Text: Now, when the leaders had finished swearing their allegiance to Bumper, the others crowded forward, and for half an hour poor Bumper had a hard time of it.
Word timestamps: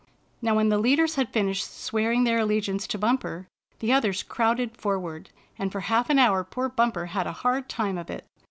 Now, 0.41 0.55
when 0.55 0.69
the 0.69 0.79
leaders 0.79 1.13
had 1.13 1.29
finished 1.31 1.71
swearing 1.79 2.23
their 2.23 2.39
allegiance 2.39 2.87
to 2.87 2.97
Bumper, 2.97 3.47
the 3.77 3.93
others 3.93 4.23
crowded 4.23 4.75
forward, 4.75 5.29
and 5.59 5.71
for 5.71 5.81
half 5.81 6.09
an 6.09 6.17
hour 6.17 6.43
poor 6.43 6.69
Bumper 6.69 7.05
had 7.05 7.27
a 7.27 7.31
hard 7.45 7.69
time 7.69 7.99
of 7.99 8.09
it. 8.09 8.25